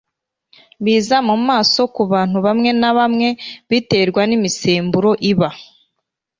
biza 0.83 1.17
mu 1.27 1.35
maso 1.47 1.81
ku 1.95 2.03
bantu 2.11 2.37
bamwe 2.45 2.69
na 2.81 2.91
bamwe. 2.97 3.27
biterwa 3.69 4.21
n'imisemburo 4.25 5.09
iba 5.31 5.49